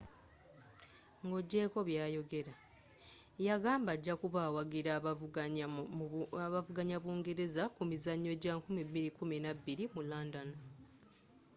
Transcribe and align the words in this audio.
nga 1.25 1.35
ogyeko 1.39 1.77
byayogera 1.89 2.53
yagamba 3.47 3.89
ajakuba 3.97 4.39
awagira 4.49 4.91
abavuganya 6.47 6.97
bungereza 7.03 7.63
ku 7.75 7.81
mizanyo 7.91 8.31
gya 8.41 8.53
2012 8.63 9.93
mu 9.93 10.01
london 10.11 10.49